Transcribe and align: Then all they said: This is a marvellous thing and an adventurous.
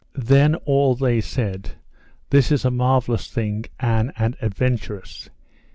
Then 0.15 0.55
all 0.65 0.95
they 0.95 1.21
said: 1.21 1.73
This 2.31 2.51
is 2.51 2.65
a 2.65 2.71
marvellous 2.71 3.29
thing 3.29 3.65
and 3.79 4.11
an 4.17 4.35
adventurous. 4.41 5.29